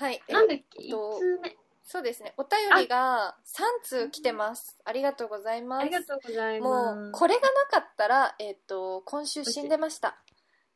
[0.00, 0.22] はい。
[0.30, 1.56] なんだっけ、一えっと通目？
[1.84, 2.32] そうですね。
[2.38, 2.50] お便
[2.84, 4.80] りが3通来てます。
[4.86, 5.82] ありがとうございます。
[5.82, 6.96] ありがとうございます。
[6.96, 10.16] もう、これがなかったら、えっ、と、今週死んでました。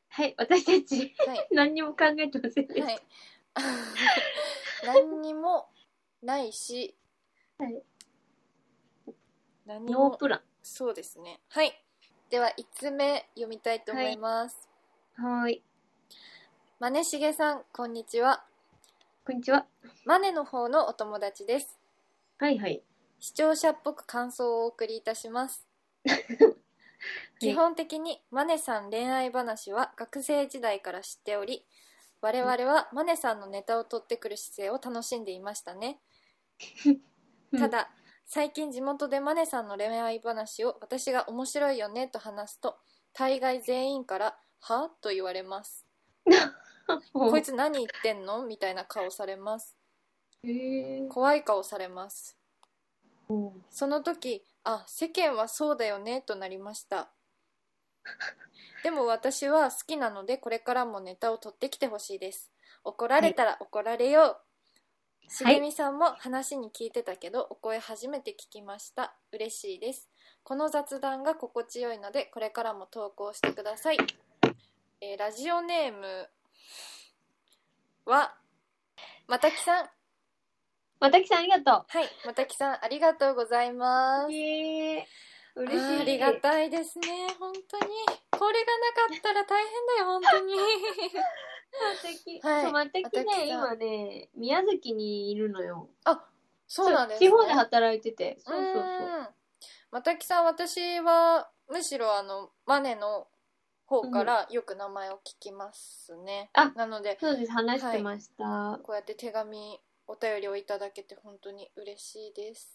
[0.09, 1.49] はい、私たち、はい。
[1.53, 2.85] 何にも考えてませんでした。
[2.85, 3.03] はい。
[4.85, 5.69] 何にも
[6.23, 6.95] ないし、
[7.57, 7.83] はい
[9.65, 11.41] 何も、ノープラそうですね。
[11.49, 11.83] はい。
[12.29, 14.69] では、5つ目読みたいと思います。
[15.19, 15.25] ン。
[15.25, 15.63] はーい。
[16.79, 18.45] まねしげさん、こんにちは。
[19.27, 19.65] こんにちは。
[20.05, 21.79] マネの方のお友達です。
[22.37, 22.83] はいはい。
[23.21, 25.67] 視聴者っぽく感想をお送りいたします。
[27.41, 31.67] 基本的にマネさん恋愛話は学生時代から知っており
[32.21, 36.03] 我々はマネさんのネタを取ってくる姿勢を楽しんでいましたね
[37.59, 37.91] ただ
[38.27, 42.79] 最近地元でマネさんの恋愛話を私が面白いよねと話すと
[43.15, 45.87] 大概全員から「は?」と言われます
[46.27, 46.35] うん、
[47.13, 48.45] こいつ何言ってんの？
[48.45, 49.75] みたいな顔されます。
[51.09, 52.37] 怖い顔されます。
[53.29, 57.09] うんその時あ世間はそうだよねとなりました。
[58.83, 62.51] でも私は好きなのでこれからもネタを取ってきてほしいです。
[62.85, 64.37] 怒られたら怒られよ
[65.27, 69.15] う、しげみさんも話に聞いてたけどお声初めて聞きました。
[69.33, 70.11] 嬉しいです。
[70.43, 73.99] この雑談が心地よいのでこれからも投稿してください、
[75.01, 76.29] えーラジオネーム
[78.07, 78.35] は
[79.27, 79.89] またきさん
[81.01, 84.29] またきさんありがとはいまたきさんありがとうございます。
[84.29, 85.79] 嬉しい。
[85.79, 87.93] あーありがたいですね本当に
[88.31, 90.61] これがなかったら大変だよ本当にま
[92.03, 92.41] たき。
[92.47, 95.89] はいそう、またきまたきね、さん今ね、宮崎にいるのよ。
[96.05, 96.25] あ
[96.67, 98.37] そうなんです、ね、地方で働いてて。
[98.41, 98.83] そうそうそう。
[98.83, 99.29] ん
[99.91, 103.29] またきさん私はむしろあのマネの
[103.87, 108.81] 方からよく名前を聞きますね、あなのでそうです、話してました。
[108.83, 112.71] こうやって手紙お便りをいただけて本当に嬉しいです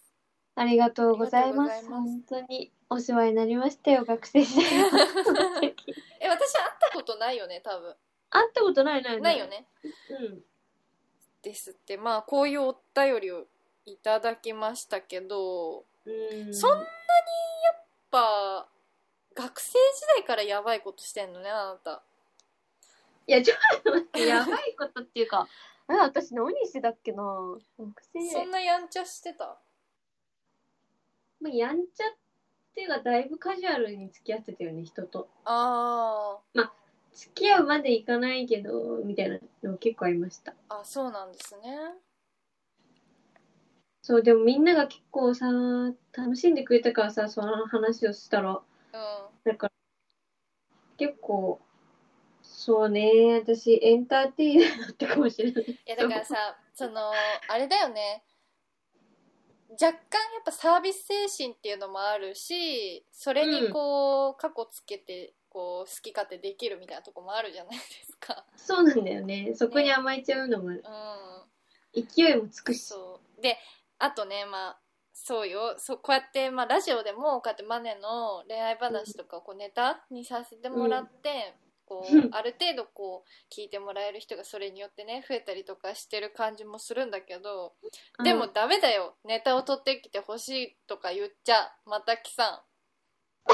[0.55, 1.71] ありがとうございます。
[1.71, 4.89] ありがとうござい本当にお世話になりましたよ、学生時代は。
[6.19, 7.95] え私会ったことないよね多分
[8.29, 9.47] 会ったことないないないよ。
[9.47, 9.67] ね
[10.09, 10.43] うん。
[11.41, 13.47] ですってまあこういうお便りを
[13.85, 18.67] いただきましたけどうん、そんなにやっぱ
[19.39, 19.77] 学生時
[20.17, 22.03] 代からやばいことしてんのねあなた。
[23.25, 25.47] いや、ちょっと待って、やばいことっていうか、
[25.89, 27.23] え、 私何してたっけな。
[27.79, 28.29] 学生。
[28.31, 29.57] そんなやんちゃしてた？
[31.39, 32.15] まあ、やんちゃっ
[32.75, 35.29] ていうか、だいぶカジュアルに付き合ってたよね、人と。
[35.45, 36.39] あ
[37.13, 40.51] 付き合うまでいかないけど、みたいなの結構ありました。
[40.51, 41.95] ーあそうなんですね。
[44.01, 45.45] そう、でもみんなが結構さ、
[46.11, 48.61] 楽しんでくれたからさ、その話をしたら、
[48.91, 49.73] うんだから、
[50.97, 51.59] 結構、
[52.41, 55.63] そうね、私、エンターテイナーだったかもしれない。
[55.63, 57.11] いやだからさその
[57.49, 58.23] あれだよね
[59.71, 59.99] 若干やっ
[60.45, 69.51] ぱサービス精神っていうのもあるしそれにこう過去つけてこう好き勝手できるみたいなとこもあるじゃないですかそうなんだよね。
[69.55, 70.81] そこに甘えちゃうのも、うん
[71.91, 72.83] 勢いもつくし。
[72.83, 73.57] そうで
[73.97, 74.79] あとねまあ
[75.21, 75.75] そうよ。
[75.77, 82.29] そうこうやって、まあ、ラジオでもこうやってマネの恋愛話とかをこうネタにさせてもらって、こううん。
[82.33, 87.73] ある程度こう聞いてもらえる人がそれによってね増えたりとかしてる感じもするんだけど、
[88.23, 89.17] でもダメだよ。
[89.25, 91.73] ネタを取ってきてほしいとか言っちゃ。
[91.85, 92.63] またきさ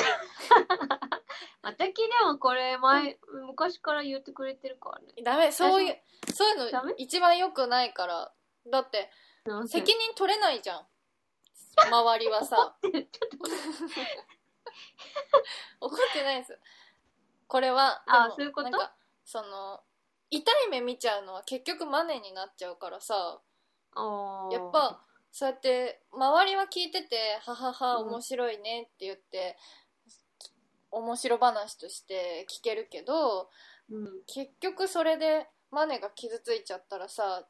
[1.64, 3.18] またきでもこれ前、
[3.48, 5.20] 昔から言ってくれてるからね。
[5.20, 5.52] んダメ。
[5.52, 5.98] そういう
[6.32, 8.32] そういうの一番良くないから。
[8.68, 9.10] だって
[9.68, 10.88] 責任取れないじゃん
[11.78, 12.78] 周りはさ。
[15.80, 16.60] 怒ってないです。
[17.48, 18.70] これはでもあそういうこと？
[18.70, 19.84] なんかその
[20.30, 23.42] 痛い目見ちゃうのは結局マネになっちゃうからさ。
[24.52, 25.02] やっぱ
[25.32, 28.08] そうやって周りは聞いてて「はははうん。
[28.08, 29.58] 面白いね」って言って、
[30.92, 33.50] 面白話として聞けるけど
[33.90, 37.48] うん、結局それでマネが傷ついちゃったらさ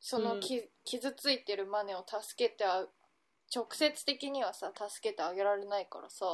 [0.00, 2.86] そのき、傷ついてるマネを助けてあ
[3.54, 6.26] 直接的にはさ助けてあげられないからさ、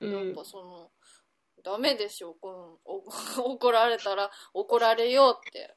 [0.00, 0.26] うん。
[0.26, 0.90] やっぱその
[1.64, 3.02] ダメでしょこのお
[3.54, 5.74] 怒られたら怒られようって。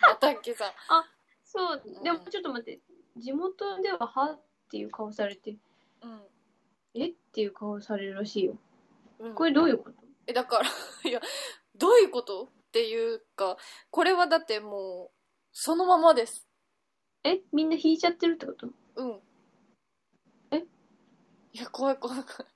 [0.00, 0.72] またっけさん。
[1.44, 1.82] そう。
[1.84, 2.02] うん。
[2.02, 2.80] でもちょっと待って。
[3.16, 5.54] 地元では「は」っていう顔されて
[6.00, 6.26] うん
[6.94, 8.56] 「えっ?」ていう顔されるらしいよ。
[9.18, 9.34] うん。
[9.34, 10.02] これどういうこと？
[10.26, 10.70] えだから
[11.08, 11.20] いや
[11.74, 12.44] どういうこと？
[12.44, 13.58] っていうか
[13.90, 15.18] これはだってもう
[15.52, 16.46] そのままです。
[17.24, 18.68] えみんな引いちゃってるってこと？
[18.96, 19.10] うん。
[19.10, 19.20] え
[21.52, 22.52] いや怖い怖い怖い。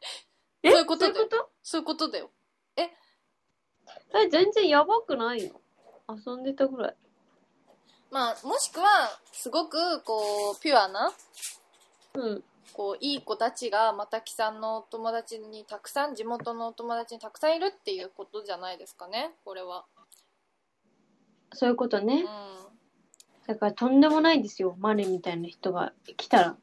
[0.62, 0.70] え？
[0.70, 1.50] そういうことだよそういうこと？
[1.62, 2.31] そういうことだよ。
[2.76, 2.90] え？
[4.31, 5.60] 全然やばくないよ
[6.08, 6.96] 遊んでたぐらい。
[8.10, 8.87] まあもしくは
[9.32, 11.12] すごくこうピュアな
[12.14, 12.44] うん。
[12.72, 19.31] こういい子たちがまたきさんのお友達にたくさん地元のお友達にたくさんいるっていうことじゃないですかね？
[19.44, 19.84] これは。
[21.52, 22.25] そういうことね。
[22.25, 22.26] うん。
[23.46, 24.75] だからとんでもないですよ。
[24.78, 26.56] マネみたいな人が来たら。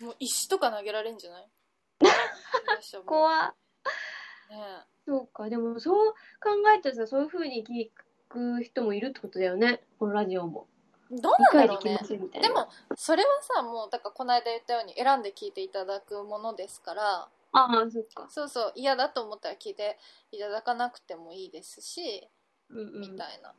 [0.00, 1.48] もう石とか投げられんじゃない？
[3.06, 3.54] 怖ね
[5.06, 5.48] そうか。
[5.48, 7.90] でもそう考えたらさ、そういう風に聞
[8.28, 9.82] く人もいるってことだよね。
[9.98, 10.68] このラジオも。
[11.10, 12.40] えどう理なんだろうね解で。
[12.40, 18.26] でもそれはさもうだからこの間言ったように選んで聞いていただくものですからああ、そっか。
[18.28, 19.98] そうそう嫌だと思ったら聞いて
[20.32, 22.28] いただかなくてもいいですし、
[22.70, 23.04] うんうん。
[23.04, 23.54] そうみたいな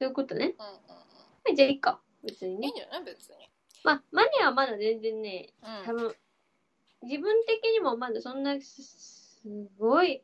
[0.00, 0.54] いうことね。
[0.58, 2.00] うんうんはいじゃあいいか。
[2.22, 2.74] 別にねうんいいん。
[2.76, 3.02] じゃない？
[3.04, 3.50] 別に
[3.84, 6.16] まあ、マネはまだ全然ね、うん多分、
[7.02, 9.42] 自分的にもまだそんなす、す
[9.78, 10.22] ごい、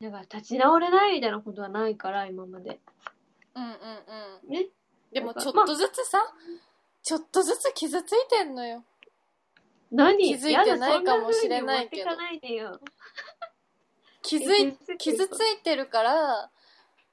[0.00, 2.80] なんか立ち直れないみたいなことはないから、今まで。
[3.54, 4.66] うんうんうんね？
[5.12, 6.18] でもちょっとずつさ、
[7.04, 8.82] ちょっとずつ傷ついてんのよ
[9.92, 10.18] 何？
[10.18, 12.10] 気づいてないかもしれないけど。
[14.22, 16.50] 気づい 傷ついてるから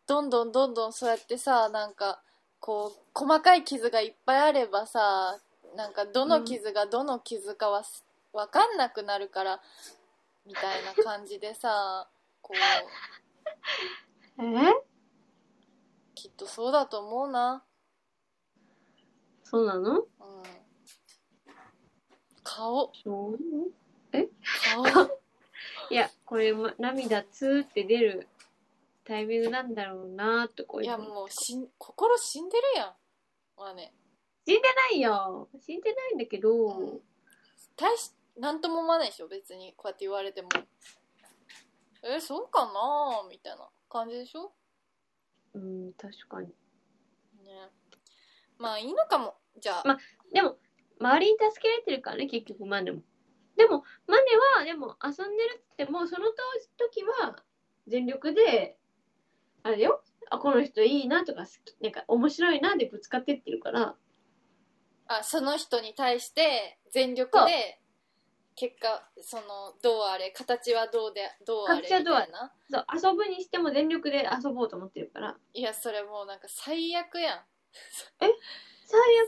[0.07, 2.23] どんどんどんどんそうやってさなんか
[2.61, 5.37] こう細かい傷がいっぱいあればさ
[5.75, 9.61] なんかどの傷がどの傷かはす分かんなくなるから
[10.45, 12.07] みたいな感じでさ
[12.41, 14.43] こう。
[14.43, 14.73] え？
[16.15, 17.63] きっとそうだと思うな。
[19.43, 19.99] そうなの？
[19.99, 20.05] うん。
[22.43, 22.91] 顔。
[23.03, 23.37] そう？
[24.73, 24.85] 顔。
[25.89, 28.27] いや、これも涙ツーって出る
[29.03, 31.09] タイミングなんだろうなとこういやいうの。
[31.09, 32.93] もうしん心死んでるやん。
[33.57, 33.93] まあね。
[34.47, 35.49] 死んでないよ。
[35.59, 37.01] 死んでないんだけど、うん
[37.75, 39.73] 大しなんとも思わないでしょ別に。
[39.75, 40.49] こうやって言われても。
[42.03, 44.51] えそうかなみたいな感じでしょ？
[45.53, 46.47] うん、確かに。
[46.47, 46.53] ね。
[48.57, 49.35] まあいいのかも。
[49.59, 49.97] じゃあ、ま
[50.31, 50.57] でも、
[50.99, 53.01] 周りに助けられてるからね、結局、マネも。
[53.57, 56.31] でも、マネは、でも、遊んでるって言っても、その
[56.77, 57.43] 時は、
[57.87, 58.77] 全力で、
[59.63, 63.95] あれだよ、あ、この人いいなとか、好き、なんか、面白いなでぶつかってってるから、
[65.07, 67.81] あその人に対して全力で
[68.55, 72.53] 結果そのどうあれ形はどうでどうあれみた形はいどうあれな？
[73.01, 77.39] そう、遊ぶにしても全力で遊ぼうと思ってるから、いやそれもうなんか最悪やん。
[78.19, 78.37] 最悪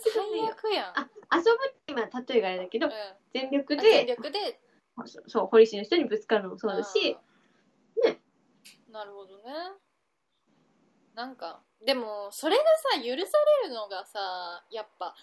[0.09, 0.45] 最よ。
[0.51, 0.94] 悪やん。
[0.97, 2.94] あ、遊ぶって今、例えがあれだけどうん、
[3.33, 4.59] 全力あ全で、力で？
[5.27, 7.18] そう堀市の人にぶつかるのもそうだし、
[8.06, 8.21] ね。
[8.89, 9.44] なるほどね
[11.15, 15.15] なんかでもそれがさ許されるのがさやっぱ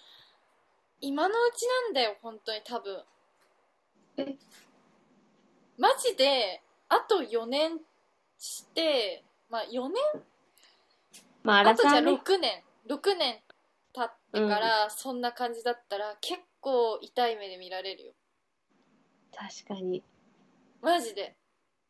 [0.99, 3.03] 今のうちなんだよ本当に多分。
[4.17, 4.35] え？
[5.77, 7.79] マジであと4年
[8.37, 10.23] してまあ4年？
[11.43, 12.63] まあ、あとじゃあ荒さはね、6年。
[12.87, 13.41] 6年
[13.93, 18.13] 経ってからそんな感じだったら結構痛い目で見られるよ。
[19.35, 20.03] 確かに。
[20.81, 21.35] マジで。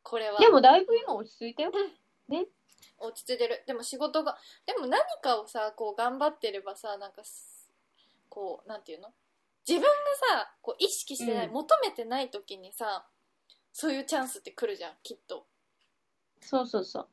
[0.04, 0.40] これは。
[0.40, 1.72] でも、だいぶ今落ち着いたよ。
[3.02, 3.64] 落ち着いてる。
[3.68, 7.70] でも仕事がでも何かをさこう頑張ってればさなんかす
[8.30, 9.10] こうなんていうの？
[9.68, 9.88] 自分が
[10.42, 11.54] さこう意識してない、うん。
[11.54, 13.06] 求めてない時にさ
[13.74, 15.46] そういうチャンスって来るじゃんきっと。
[16.42, 17.08] そうそうそう。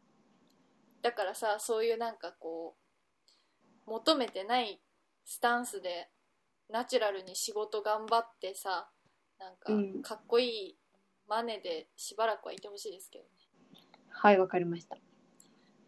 [1.02, 2.76] だからさそういうなんかこ
[3.86, 4.80] う求めてない
[5.24, 6.08] スタンスで
[6.70, 8.88] ナチュラルに仕事頑張ってさ
[9.38, 10.02] なんかうん。
[10.02, 10.76] かっこいい
[11.28, 13.30] マネでしばらくはいてほしいですけどね。
[14.10, 14.96] はい、わかりました。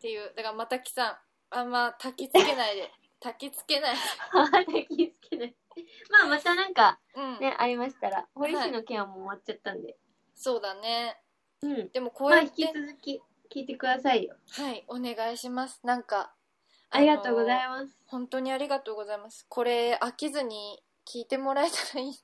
[0.01, 0.33] っていう。
[0.35, 1.17] だからまたきさん
[1.51, 2.91] あんま焚きつけないで。
[3.21, 3.97] 焚きつけない。
[4.73, 5.55] で気をつけない。
[6.11, 9.99] まあ、またなんか、うん、ね、ありましたら、堀市の件はもう終わっちゃったんで。
[10.35, 11.21] そうだね。
[11.61, 11.91] うん。
[11.91, 14.37] でもこうまあ、やって、引き続き聞いてくださいよ。
[14.53, 15.81] はいお願いします。
[15.85, 16.33] なんか
[16.89, 17.99] ありがとうございます。
[18.07, 19.45] 本当にありがとうございます。
[19.51, 22.17] これ飽きずに聞いてもらえたらいいね。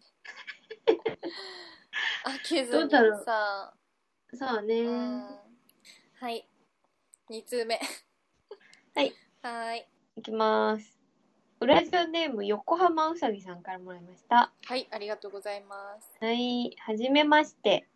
[2.24, 3.24] 飽きずにどうだろう。
[3.24, 3.74] さ
[4.32, 4.80] そうね。
[4.80, 5.40] うん。
[6.20, 6.48] はい
[7.28, 7.80] 2通目
[8.94, 10.96] はいはーいいきます。
[11.58, 14.52] ウラジオネーム、横浜うさぎさんからもらいました。
[14.64, 17.88] はいありがとうございますはい、はじめまして。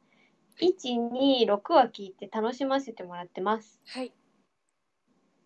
[0.61, 3.79] 1、2、6は聞いて楽しませてもらってます。
[3.87, 4.13] はい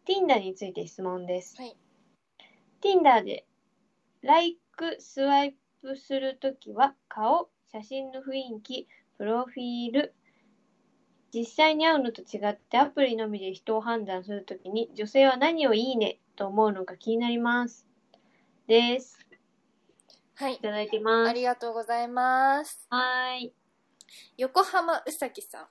[0.08, 1.54] Tinder について質問です。
[1.60, 1.76] はい
[2.80, 3.44] Tinder で、
[4.22, 8.88] ライク、スワイプするときは、顔、写真の雰囲気、
[9.18, 10.14] プロフィール、
[11.34, 16.18] 実際に会うのと違ってアプリのみで人を判断するときに、女性は何をいいね？
[16.36, 17.84] と思うのか気になります。
[18.68, 19.18] です。
[20.36, 21.28] はいいただいてます。
[21.30, 23.52] ありがとうございますはーい。
[24.36, 25.66] 横浜うさぎさん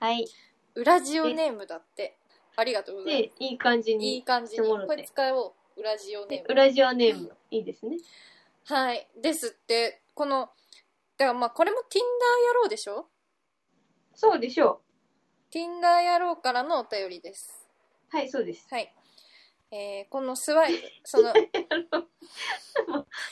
[0.00, 0.26] はい。
[0.74, 2.16] ウラジオネームだって
[2.56, 4.22] ありがとうございで、いい感じますいいに。
[4.24, 7.98] 感じにこれ使おう裏ジオネームでウラジオネーム、いいですね。
[8.64, 10.50] はいですってこの
[11.18, 12.00] だからまあこれも Tinder
[12.54, 13.06] 野郎でしょ？
[14.16, 14.80] そうでしょ
[15.52, 17.66] Tinder 野郎からのお便りです。
[18.12, 18.16] う。
[18.16, 18.66] はい、そうです。
[18.70, 18.92] はい。
[19.70, 21.32] えーこのスワイプその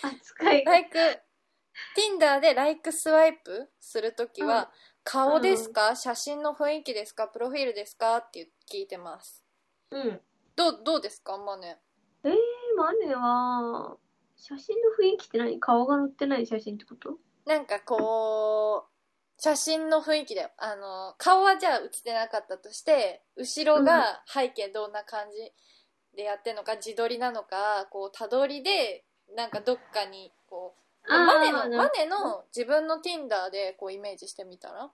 [0.02, 0.72] 扱いが。
[0.72, 0.98] ライク
[1.96, 4.66] Tinder でライクスワイプするときは、うん。
[5.04, 7.28] 顔ですか、写真の雰囲気ですか？
[7.28, 8.16] プロフィールですか？
[8.18, 9.44] って聞いてます。
[9.90, 10.20] うん。
[10.56, 11.36] どうどうですか？
[11.38, 11.78] マネ。
[12.24, 12.34] えー、
[12.76, 13.96] マネは、
[14.36, 15.60] 写真の雰囲気って何？
[15.60, 17.18] 顔が載ってない写真ってこと？
[17.44, 18.93] なんかこう
[19.44, 20.50] 写真の雰囲気だよ。
[20.56, 25.52] あの顔はじゃあ写ってなかったとして後ろが背景どんな感じ
[26.16, 29.04] でやってんのか自撮りなのかこうたどりで
[29.36, 30.74] なんかどっかにこ
[31.06, 34.90] うマネのマネの自分の Tinder でこうイメージしてみたら？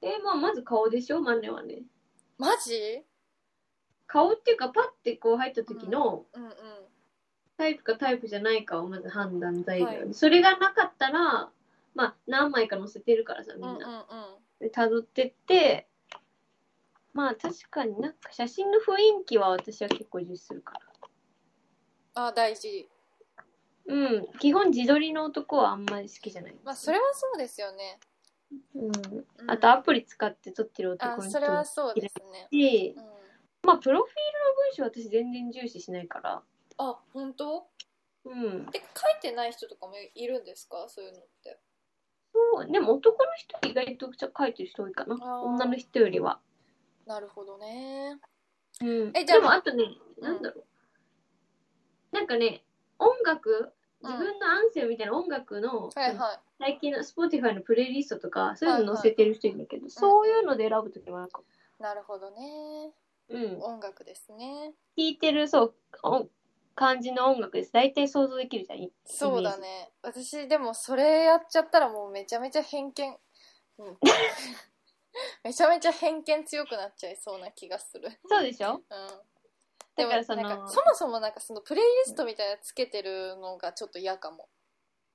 [0.00, 1.20] えー、まあ、まず顔でしょ？
[1.20, 1.82] マネはね。
[2.38, 3.02] マジ？
[4.06, 6.52] 顔っていうか、パッてこう入った時の、うんうん
[7.56, 9.90] タイプかタイプじゃないかをまず判断材料。
[9.90, 10.14] に、はい。
[10.14, 11.50] それがなかったら、
[11.98, 13.78] まあ、何枚か載せてるからさ、みうんうん。
[13.78, 13.82] うん
[14.60, 15.88] で、辿ってって、
[17.12, 20.74] まあ、確かになんか写真の雰囲気は私は結構重視するか
[22.14, 22.26] ら。
[22.28, 22.88] あ大事
[23.86, 24.28] うん。
[24.38, 26.56] 基本自撮りの男はあんまり好きじゃない。
[26.64, 27.98] まあそれはそうですよね、
[28.76, 28.84] うん。
[28.84, 33.04] うんあと、アプリ使って撮ってるあ男の人それはもそうですね、し、うん、
[33.64, 36.42] まあ、プロフィールの文章私全然重視しないから。
[36.78, 37.66] あ本当？
[38.24, 38.66] うん。
[38.70, 40.86] で書いてない人とかもいるんですか？
[40.88, 41.58] そういうのって
[42.52, 45.42] そう、でも男の人意外と書いてる人多いかな。
[45.42, 46.38] 女の人よりは。
[47.06, 48.18] なるほどね
[48.80, 49.12] うん。
[49.14, 49.84] えじゃあでもあとね、
[50.18, 52.14] うんなんだろう。
[52.14, 52.64] なんかね、
[52.98, 61.44] 音楽、うん自分のアンセムみたいな音楽の、はいはい最近の Spotify のプレイリストとか、そういうの載せてる人いるんだけど、いそういうので選ぶときもあるかも。
[61.80, 62.92] なるほどね
[63.28, 63.60] うん。
[63.60, 66.28] 音楽ですね聴いてる、そう、お
[66.78, 67.72] 感じの音楽です。
[67.72, 68.78] 大体想像できるじゃん。
[68.78, 69.90] イそうだね。
[70.00, 73.16] 私でもそれやっちゃったらもうめちゃめちゃ偏見、
[73.78, 73.98] うん、
[75.42, 78.08] めちゃめちゃ偏見強くなっちゃいそうな気がする。
[78.28, 78.74] そうでしょ？
[78.74, 78.82] うん。
[79.96, 84.48] でもだからそのなんかそもそもなんかそのプレイリストみたいなのつけてるのがちょっと嫌かも。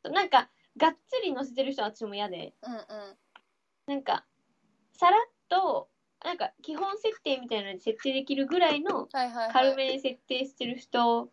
[0.03, 3.17] なんか、がっつり載せてる人は私も嫌で、うんうん。
[3.87, 4.25] なんか、
[4.91, 5.89] さらっと、
[6.25, 11.29] なんか、基本設定みたいなので設定できるぐらいのはいはい、はい、軽めに設定してる人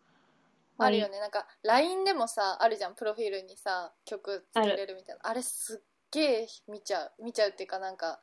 [0.83, 1.19] あるよね。
[1.19, 2.95] なんか LINE でもさあるじゃん。
[2.95, 5.29] プロフィールにさ曲つけれるみたいな。
[5.29, 7.11] あれすっげえ見ちゃう。
[7.23, 8.19] 見ちゃうっていうかなんか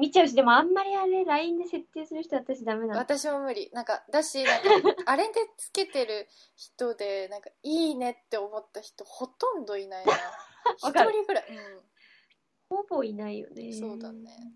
[0.00, 3.00] 見ちゃうし、でもあんまりあれ、LINE で設定する人私ダメなの。
[3.00, 3.70] 私も無理。
[3.74, 6.26] なんかだし なんかあれでつけてる
[6.56, 10.12] 人でなんかいいねって思った人ほとんどいないな。
[10.78, 11.44] 一人ぐらい、
[12.70, 13.72] ほぼいないよね。
[13.74, 14.54] そうだね。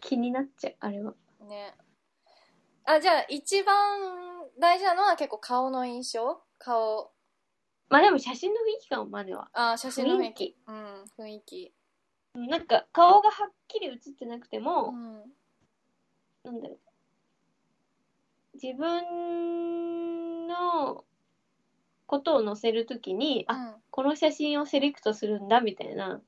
[0.00, 1.14] 気になっちゃう、あれは。
[1.40, 1.74] うん、ね
[2.88, 3.98] あじゃあ一番
[4.60, 6.40] 大事なのは結構顔の印象？
[6.58, 7.10] 顔
[7.88, 9.48] まあでも写真の雰囲気かも、までは。
[9.52, 11.72] あ写真の雰囲気雰囲うん雰囲気
[12.34, 15.24] うんなんか、顔がはっきり写ってなくてうも、ん
[16.44, 16.78] なんだろう。
[18.54, 21.04] 自分の
[22.06, 26.20] ことを載せるときに、あ、うんこの写真をセレクトするんだ、みたいな。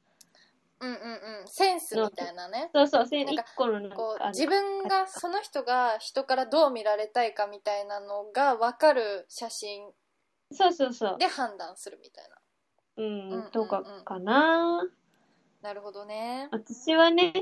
[0.80, 1.49] うんうんうん。
[1.49, 2.70] センスみたいなね。
[2.75, 9.90] そうそう、せなんか一個のなんかこう自分がその人が人からどう見られたいかみたいなのが分かる写真
[10.52, 11.16] そうそうそう。
[11.18, 12.37] で判断するみたいな。
[12.97, 14.82] うん、うんとかかな。
[15.61, 16.49] なるほどね。
[16.52, 17.32] 私はね、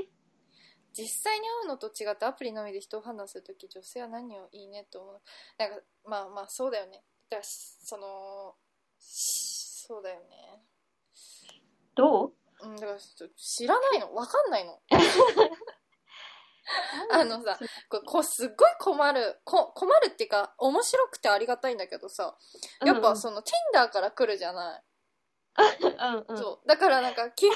[0.93, 5.21] 実際に会うのと違ってアプリのみで人を判断するとき女性は何をいいねと思う？
[5.59, 7.03] なんかまあまあそうだよね。
[7.29, 8.55] だからその
[8.99, 10.63] しそうだよね。
[11.95, 12.33] どう？
[12.67, 14.13] うんだからちょ知らないの。
[14.13, 14.79] 分かんないの。
[17.11, 17.57] あのさ
[17.87, 19.39] ここうすっごい困る。
[19.43, 22.37] こ困るっていうか面白くてありがたいんだけどさ
[22.85, 24.83] やっぱその Tinder から来るじゃない、
[25.57, 26.67] うんうん、そう。
[26.67, 27.55] だからなんか基本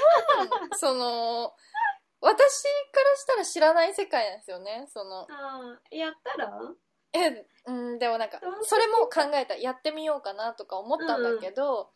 [0.77, 1.53] その
[2.21, 2.69] 私か
[3.03, 4.87] らしたら知らない世界なんですよね。
[4.93, 5.27] その
[5.89, 6.61] やったら？
[7.13, 11.91] えうんでもなんかそれも考えたやってみようかなとか思ったんだけど、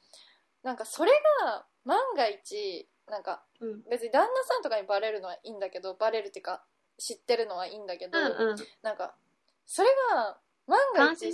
[0.64, 3.84] なんかそれが万が一なんかうん。
[3.90, 6.64] 別に旦那さんとかにバレるのはいいんだけどバレるっていうか
[6.98, 8.58] 知ってるのはいいんだけど、うんうん。
[8.82, 9.16] なんか
[9.66, 11.32] それが万が一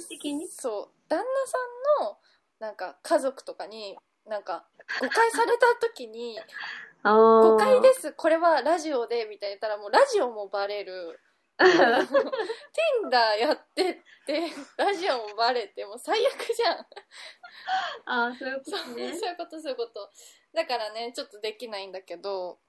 [0.50, 1.58] そう旦那さ
[2.02, 2.18] んの
[2.60, 3.98] なんか家族とかに
[4.28, 4.66] なんか
[5.00, 6.40] 誤解された時に
[7.04, 11.20] 誤解ですこれはラジオでみたいな言ったらもうラジオもバレる。
[11.62, 14.42] Tinder やってって
[14.78, 16.86] ラジオもバレてもう最悪じゃん。
[18.06, 20.10] あーそういうこそうそうとねいうことそういうこと
[20.54, 22.60] だからねちょっとできないんだけど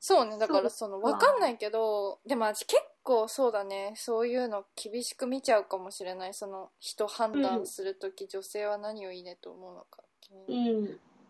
[0.00, 10.02] そうねだからその分かんないけどでも私結構そうだねそういうの厳しく見ちゃうかもしれないその人判断するとき、女性は何をいいねと思うのか
[10.48, 10.84] うにん。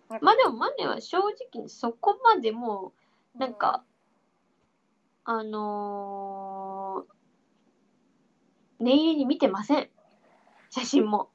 [0.09, 2.92] なんかまあでもマネは正直にそこまでも
[3.37, 3.85] う、なんか、
[5.25, 9.88] あのー、念入りに見てません。
[10.71, 11.28] 写真も。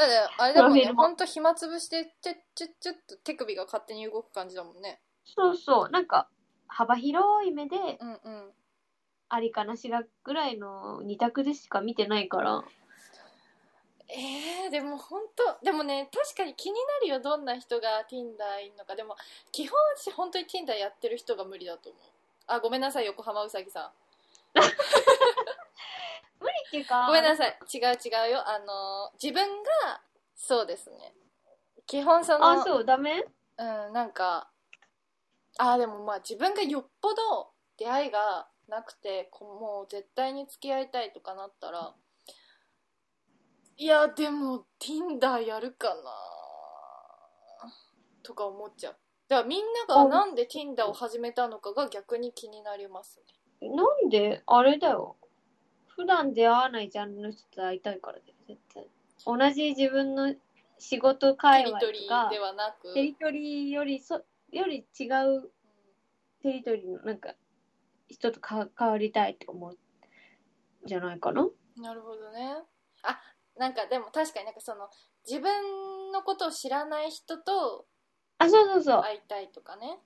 [0.00, 0.92] だってあれだもんね。
[0.92, 1.16] ほん。
[1.16, 5.00] と暇つぶしてチュッチュッチュッと手首が勝手に動く感じだもんね。
[5.24, 5.90] そうそう。
[5.90, 6.28] なんか、
[6.66, 8.52] 幅広い目で、うんうん。
[9.28, 12.64] ありかなしがぐらいの二択でしか見てないから。
[14.08, 18.96] えー、でも本当でもね確かに気になるよどんな人が Tinder いるのか。
[18.96, 19.16] でも
[19.52, 22.02] 基本私本当に Tinder やってる人が無理だと思う。
[22.48, 23.90] あごめんなさい横浜うさぎさん
[26.70, 27.58] っていうか、ごめんなさい。
[27.74, 28.48] 違う違うよ。
[28.48, 30.00] あの自分が
[30.36, 31.12] そうですね。
[31.86, 33.24] 基本そのあ、そう、ダメ？
[33.58, 34.48] うんなんか
[35.58, 41.92] あでもまあ自分がよっぽど出会いがなくてこもう絶対に付き合いたいとかなったら
[43.76, 45.94] いやでも Tinder やるかな
[48.22, 48.96] とか思っちゃう。
[49.28, 53.20] だからみんながあなんで Tinder を始めたのかが逆に気になります
[53.60, 53.68] ね。
[53.68, 55.16] なんで、あれだよ。
[56.00, 58.86] 普段出会わないジャンルの人と会いたいからだよ、絶対。
[59.26, 60.34] 同じ自分の
[60.78, 64.14] 仕事界隈テリトリとかーで、はなくテリトリーよりそ、
[64.50, 65.50] より違う
[66.42, 67.34] テリトリーのなんか、
[68.08, 69.76] 人と関わりたいって思うん
[70.86, 71.42] じゃないかな。
[71.42, 72.56] うんなるほどね
[73.04, 73.18] あ
[73.56, 74.90] なんかでも確かになんかその
[75.26, 77.86] 自分のことを知らない人と
[78.38, 79.02] あ、そうそうそう。
[79.02, 79.98] 会いたいとかね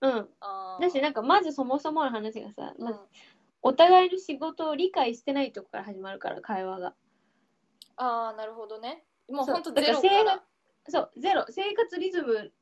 [0.00, 0.28] うん。
[0.40, 3.06] あーだし、なんか、まずそもそもの話がさ、まずうん
[3.66, 6.94] お互いの仕事を理解してないとこから始まるから、会話が。
[7.96, 10.44] ああなるほどねもうそうほんとゼロからら
[10.88, 11.44] そう、ゼロ。
[11.48, 12.52] 生活リズム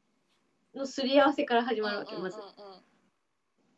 [0.74, 2.38] のすり合わせから始まるわけ、まず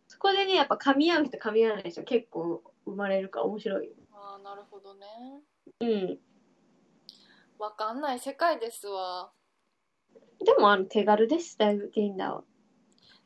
[0.07, 3.93] そこでね、やっぱ噛み合う人、噛み合わない人結構生まれるから面白いよ。
[4.13, 5.07] ああなるほどね
[5.81, 6.19] うん。
[7.59, 9.33] わかんない世界ですわ
[10.45, 12.45] でも、あの、手軽です、だいぶ、Tinder は。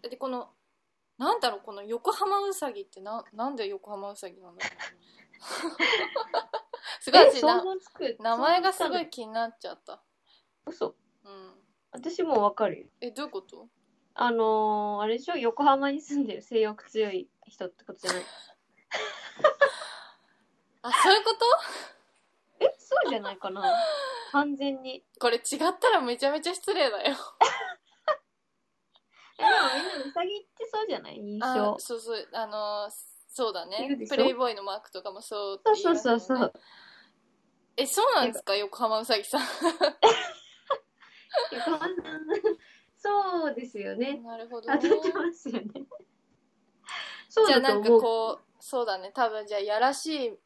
[0.00, 0.48] だってこの
[1.20, 4.78] なんだろうこの横浜うさぎってななんで横浜うさぎなんだろう
[6.98, 7.62] すごいな。
[8.36, 10.00] 名前がすごい気になっちゃった。
[10.66, 10.94] 嘘？
[11.24, 11.50] うん
[11.92, 12.86] 私もわかるよ。
[13.02, 13.68] えどういうこと？
[14.14, 15.36] あのー、あれでしょ？
[15.36, 18.22] 横浜に住んでる性欲強い人ってことじゃない？
[20.82, 21.44] あそういうこと？
[22.64, 23.62] え、そうじゃないかな？
[24.32, 25.04] 完全に。
[25.18, 27.16] これ違ったらめちゃめちゃ失礼だよえ、
[29.40, 31.16] でもみんなうさぎってそうじゃない？
[31.16, 31.78] 印あ象。
[31.78, 32.28] そうそう。
[32.32, 32.90] あのー
[33.32, 33.96] そうだね。
[34.08, 35.56] プレイボーイのマークとかもそう。
[35.60, 36.52] ってそうそうそうそう。
[37.76, 38.56] えそうなんですか？
[38.56, 39.42] 横浜うさぎさん。
[41.52, 41.86] 横浜。
[42.96, 44.18] そうですよね。
[44.18, 44.68] なるほど。
[44.72, 45.68] 当たねってますよね。
[47.28, 47.88] そうじゃあなんか。
[47.88, 49.12] こうそうだね。
[49.14, 50.38] 多分じゃあやらしい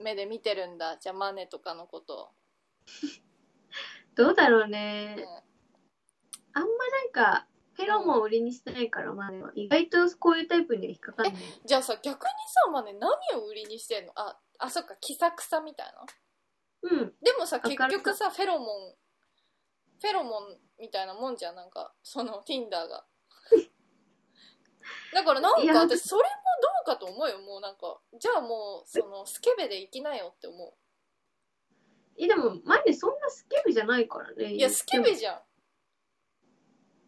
[0.00, 0.98] 目で見てるんだ。
[0.98, 2.32] じゃあマネとかのこと、
[4.16, 5.14] どうだろううね。
[5.14, 5.18] ん。
[6.52, 11.34] あんまなんか、フェロモンを売りにしてないから、まあ、意外とこういうタイプには引っかかんない。
[11.64, 12.30] じゃあさ逆に
[12.64, 13.10] さマネ何
[13.40, 14.12] を売りにしてんの？
[14.16, 15.86] ああそっか気さくさみたい
[16.82, 16.90] な？
[16.90, 17.12] うん。
[17.22, 18.94] でもさ結局さフェロモン
[20.00, 23.04] フェロモンみたいなもんじゃんなんかその Tinder が。
[25.12, 26.28] だからなんか私それも
[26.86, 27.38] どうかと思うよ。
[27.40, 30.76] もうなんかじゃあもうそのスケベで行きなよって思
[32.18, 34.46] え、でも、マジでそんなスケベじゃないからね。
[34.46, 35.40] ういやスケベじゃん。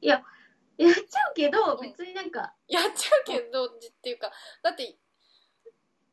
[0.03, 0.23] や
[0.87, 1.81] っちゃうけど、うん。
[1.81, 3.69] 別になんか、やっちゃうけどっ
[4.03, 4.31] ていうか
[4.63, 4.97] だって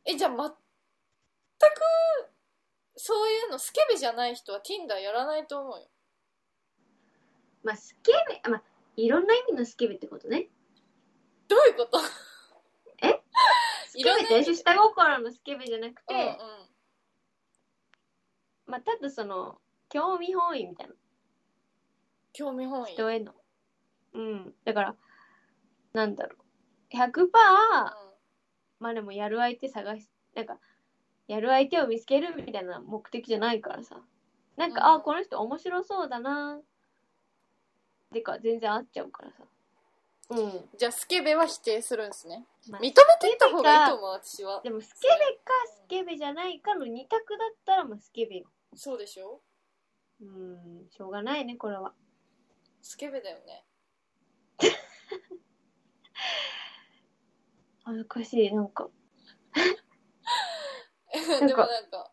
[0.05, 0.55] えじゃあ全く
[2.95, 5.87] そういうのスケベじゃない人は Tinder やらないと思うよ。
[7.63, 8.63] まあ、スケベ、あまあ、
[8.95, 10.47] いろんな意味のスケベってことね。
[11.47, 11.99] どういうこと？
[13.89, 16.69] スケベって私下心のスケベじゃなくて、うんうん。
[18.67, 20.93] まあ、ただその、興味本位みたいな。
[22.33, 22.93] 興味本位。
[22.93, 23.33] 人への。
[24.15, 24.53] うん。
[24.63, 24.95] だから、
[25.93, 26.35] なんだろ
[26.91, 26.95] う。
[26.95, 27.29] 100%、うん
[28.79, 30.59] まあでもやる相手探し、なんか、
[31.27, 34.01] やる相手を見つけるみたいな目的じゃないからさ。
[34.57, 36.59] なんか、うんあ、この人面白そうだな。
[38.13, 39.43] てか、全然合っちゃうからさ。
[40.29, 40.69] うん。
[40.77, 48.47] じゃあスケベは否定するんですねまあ認めていった方がいいと思う私はでも、スケベかスケベじゃないかの二択だったら、まあ、スケベよ。
[48.75, 49.39] そうでしょ？
[50.21, 51.93] うん、しょうがないね、これは。
[52.81, 53.63] スケベだよね
[57.83, 58.89] 恥ずかしい、なんか。
[61.11, 62.11] でもなんか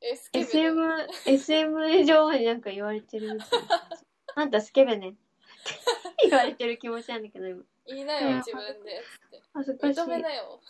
[0.00, 3.38] SM、SM 上になんか言われてる。
[4.34, 5.10] あんたスケベね。
[5.10, 5.12] っ
[6.18, 7.62] て言われてる気持ちなんだけど、今。
[7.86, 10.00] 言いなよ自分でつって恥ずかしい。
[10.00, 10.60] 認めなよ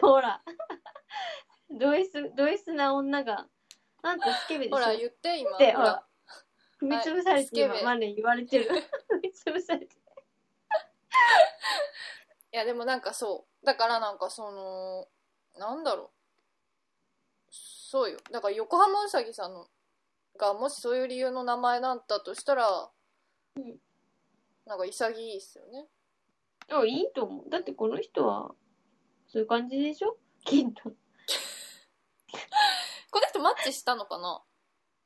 [0.00, 0.42] ほら。
[1.70, 3.46] ド S、ド S な女が、
[4.02, 6.06] あんたスケベでしょほら言って今ってほら
[6.80, 8.66] 踏み潰されて今、はいスケベマネ言われてる。
[8.66, 10.00] 踏み潰されてる。
[12.52, 15.06] いやでもなんかそうだからなんかその
[15.58, 16.10] なんだろう
[17.50, 19.66] そうよだから横浜うさぎさんの
[20.38, 22.90] がもしそういう理由の名前だったとしたら、
[23.56, 23.76] うん
[24.66, 25.86] なんか潔いっすよね
[26.70, 27.50] あ、いいと思う。
[27.50, 28.54] だってこの人は、
[29.26, 30.18] そういう感じでしょ？
[30.44, 30.90] きっと。
[33.10, 34.42] この人マッチしたのかな？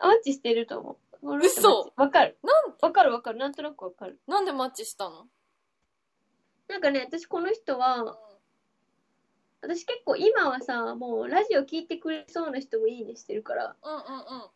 [0.01, 1.37] マッチしてると思う。
[1.39, 2.37] 嘘わかる。
[2.43, 3.39] なんわかるわかる。
[3.39, 4.21] なんとなくわかる。
[4.27, 5.29] なんでマッチしたの、
[6.73, 8.19] なんかね、私この人は、
[9.61, 13.77] 私結構今はさ、もうラジオ聞いてくれそうな人もいいねしてるから。
[13.83, 14.05] うん、うんうん。
[14.05, 14.09] う
[14.47, 14.51] ん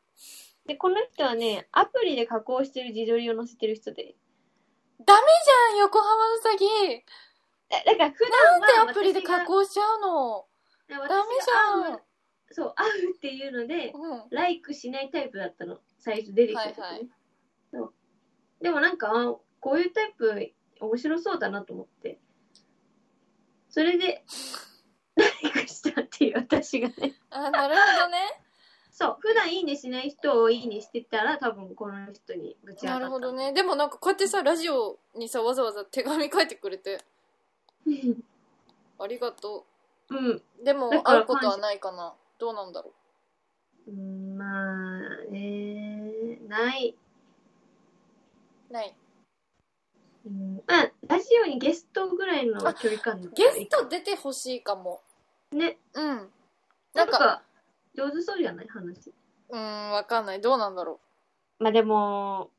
[0.66, 4.16] で、この人はね、アプリで加工してる自撮りを載せてる人で。
[5.06, 5.20] ダメ
[5.70, 6.66] じゃん横浜うさぎ
[7.68, 10.46] だだから普なん段はでアプリで加工しちゃうの？
[10.88, 12.00] ダメじゃん。
[12.50, 14.24] そう、会うっていうので、うん。
[14.30, 15.78] ライクしないタイプだったの。
[16.00, 17.08] 最初出てきた時、ねはいはい。
[17.72, 17.94] そう。
[18.60, 22.18] でもなんか、あこういうタイプ面白そうだなと思って。
[23.68, 24.24] それで、
[25.16, 27.14] ライクしたっていう私がね。
[27.30, 28.18] あなるほどね
[28.90, 33.00] そう、普段いいねしない人をいいねしてたら、多分この人にぶち当たった。
[33.00, 33.32] なるほど。
[33.32, 37.04] ねでもなんかこうやってさラジオにさわざわざ手紙書いてくれて
[38.98, 39.66] ありがと
[40.08, 40.30] うん。
[40.30, 42.92] うでも会うことはないかなどうなんだろ
[43.88, 46.96] うん、まあね、ない。
[48.70, 49.05] うないうん、
[50.66, 55.00] まあ、ラジオにゲストぐらいの距離感ゲスト出てほしいかも。
[55.52, 55.78] ね。
[55.94, 56.32] うん。
[56.94, 57.42] なんんか
[57.94, 58.68] 上手そうじゃない？
[58.68, 59.12] 話。
[59.50, 60.40] うんわかんない。
[60.40, 61.00] どうなんだろ
[61.60, 62.50] まあでも、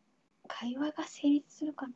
[0.47, 1.93] 会話が成立するかな。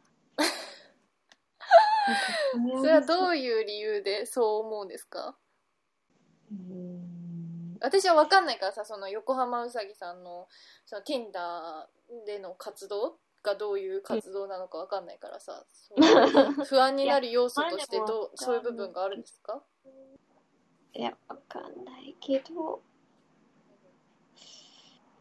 [2.77, 5.38] う それはどうういう理由でそう思うんですか？
[6.51, 7.77] うん。
[7.79, 10.47] 私は分かんないからさその横浜うさぎさんの
[10.86, 11.88] その Tinder
[12.25, 15.99] での活動がどういう活動なのか分かんないからさ、そう
[16.65, 19.62] 不安になる要素としてどうそういう部分があるんですか？
[20.93, 22.82] いや、わかんないけど、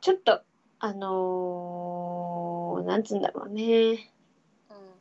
[0.00, 0.42] ちょっと、
[0.80, 3.62] あのー、なんつうんだろうね。
[3.62, 3.64] う
[4.74, 5.00] ん。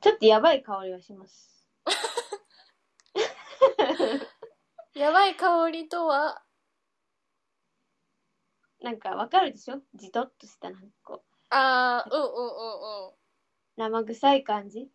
[0.00, 1.66] ちょっとやばい香りはします。
[4.94, 6.40] やばい香りとは？
[8.80, 9.80] なんかわかるでしょ？
[9.94, 12.32] じとっとしたなんかこう、あーうんうんうん
[13.06, 13.12] うん。
[13.76, 14.90] 生臭い感じ？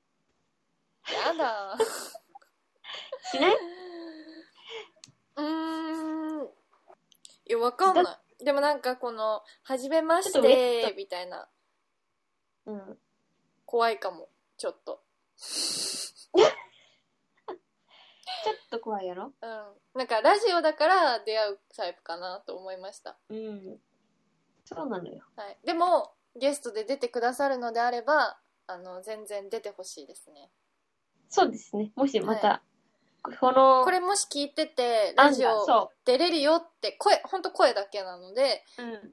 [1.08, 1.78] やだ。
[3.32, 3.56] しない？
[5.38, 6.48] うーん。
[7.46, 8.44] いや分かんない。
[8.44, 11.48] でもなんかこの「はじめましちょっとウェッて」みたいな。
[12.66, 13.00] うん。
[13.66, 14.28] 怖いかも。
[14.58, 15.02] ちょっと。
[15.38, 16.44] ちょ
[18.52, 19.32] っと怖いやろ？
[19.42, 19.74] うん。
[19.96, 23.18] なんかラジオだから出会うタイプかなと思いました。
[23.30, 23.80] うん。
[24.66, 25.24] そうなのよ。
[25.38, 30.50] はい、でもゲストで出てくださるのであればあの全然出てほしいですね
[31.30, 31.92] そうですね。
[31.96, 32.64] もしまた、
[33.40, 38.84] この、これもし聞いててラジオ出れるよって声ほんと声だけなのでう。
[38.84, 39.12] うん。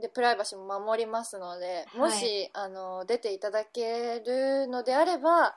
[0.00, 5.56] でプライバシーも守りますのではいもし、あの出ていただけるのであれば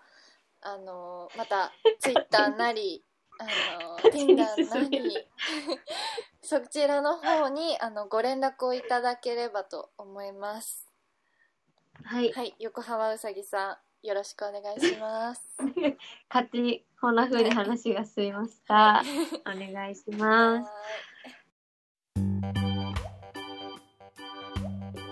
[0.61, 3.05] あのまたツイッターなり
[3.39, 3.45] あ
[3.81, 5.27] の勝手に Tinder な進めるり
[6.41, 10.82] そちらの方にあのご連絡をいただければと思います
[12.01, 12.31] はい。
[12.33, 15.41] はい横浜うさぎさんよろしくお願いします
[16.29, 19.03] 勝手にこんな風に話が進みました。
[19.45, 20.71] お願いします。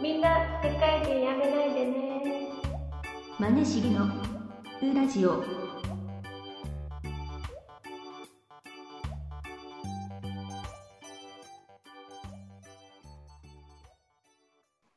[0.02, 2.52] みんな、世界人やめないでね。
[3.38, 4.06] マネしげの
[4.82, 5.44] ウラジオ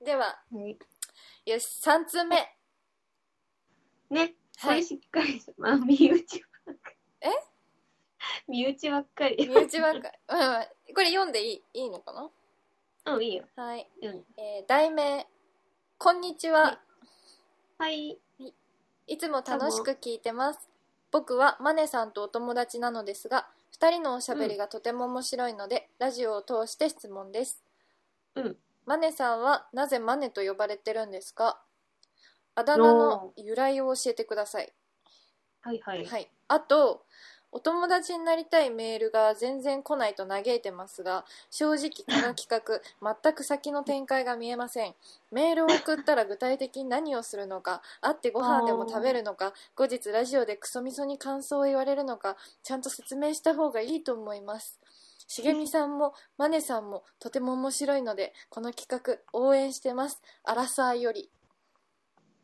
[0.05, 0.79] でははい。
[1.46, 2.37] よし3通目
[4.11, 4.28] ね、
[4.62, 6.96] こはいれしっかり、まあ、身内ばっかり。
[7.20, 7.28] え？
[8.48, 9.37] 身内ばっかり。
[9.48, 10.35] 身内ばっかり う
[10.92, 12.30] んこれ読んでいいいいのかな？
[13.14, 13.44] うん、いいよ。
[13.57, 14.24] はい、うん。
[14.38, 15.26] えー題名
[15.98, 16.80] 「こんにちは」
[17.78, 18.18] はい。
[19.07, 20.68] いつも楽しく聞いてます。
[21.11, 27.62] 僕はマネさんとお友達なのですが、2人のおしゃべりがとても面白いので、ラジオを通して質問です。
[28.35, 28.59] うん。
[28.87, 31.62] マネさんはなぜマネと呼ばれてるんですか？
[32.55, 34.73] あだ名の由来を教えてください。
[35.62, 36.05] はいはい。
[36.07, 36.31] はい。
[36.49, 37.05] あと、
[37.53, 42.81] お友達になりたいメールが全然来ないと嘆いてますが正直この企画
[43.23, 44.97] 全く先の展開が見えません
[45.31, 54.81] メールを送ったら具体的に何をするのか会ってご飯でも食べるのか後日ラジオでクソみそに感想を言われるのかちゃんと説明した方がいいと思います
[55.27, 61.31] 茂みさんもマネさんもとても面白いのでこの企画応援してますアラサーより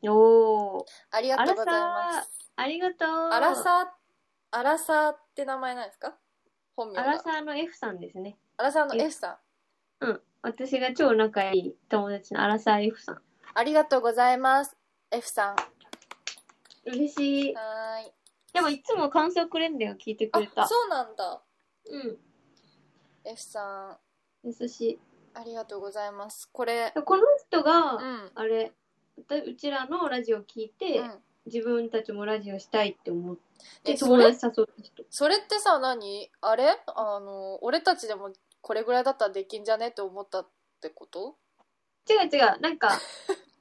[0.03, 0.85] おー。
[1.11, 3.09] ありがとうございます、ありがとう。
[3.29, 3.87] アラサー
[4.53, 6.15] アラサーって名前なんですか？
[6.75, 8.39] 本名アラがサーの F さんですね。
[8.57, 9.39] アラサーの F さ
[10.01, 10.21] んうん。
[10.43, 13.23] 私が超仲いい友達のアラサー F さん。
[13.53, 14.75] ありがとうございます
[15.11, 15.57] F さん
[16.87, 17.55] 嬉しい。
[17.55, 18.13] はーい
[18.55, 20.63] でもいつも感想くれんだよ、聞いてくれた。
[20.63, 21.43] あそうなんだ
[21.85, 22.19] うん。
[23.31, 23.99] F さ
[24.45, 24.49] ん。
[24.49, 24.99] 優しい。
[25.35, 26.49] ありがとうございます。
[26.53, 28.31] これこの人が、うん。
[28.35, 28.73] あれ、
[29.19, 31.19] うちらのラジオ聞いて、うん。
[31.47, 33.37] 自分たちもラジオしたいって思っ
[33.83, 35.05] てえそれ友達誘った人。
[35.09, 36.31] それってさ何？
[36.41, 36.77] あれ？
[36.87, 39.89] あの俺たちでもこれぐらいだったらできんじゃね？
[39.89, 40.49] って思ったっ
[40.83, 41.37] てこと？
[42.09, 42.91] 違う違う、なんか、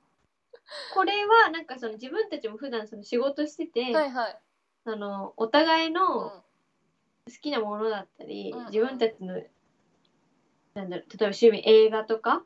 [0.94, 4.40] これはなんかその自分たちも普段その仕事してて、はいはい。
[4.86, 6.30] あのお互いのうん。
[6.30, 8.66] 好きなものだったり、うんうん。
[8.68, 9.40] 自分たちの
[10.80, 12.44] なんだろう例えば趣味映画とか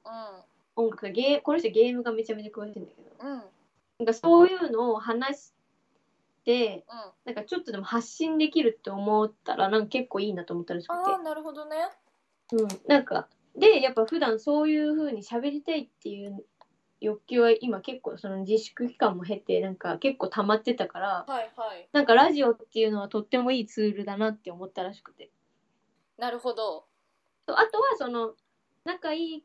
[0.75, 3.27] 音楽ゲーこの人ゲームがめちゃめちゃ詳しいんだけど。
[3.27, 3.31] うん。
[3.33, 3.43] うん
[3.99, 5.53] なんかそういうのを話し
[6.43, 7.11] てうん。
[7.25, 11.75] なんかちょっとでも発信できるって思ったらなんか結構いいなと思ったらしくああなるほどね。
[12.49, 16.43] て、うん、なんかでやっぱ普段そういう風に喋りたいっていう
[17.01, 21.87] 欲求は今結構その自粛期間も経てなんか結構溜まってたからはいはい。
[21.93, 25.29] なんかラジオっていうのはとってもいいツールだなって思ったらしくて。
[26.17, 26.85] なるほど
[27.47, 28.33] そうあとはその
[28.85, 29.43] 仲いい